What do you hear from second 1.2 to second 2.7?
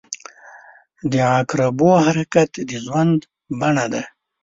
عقربو حرکت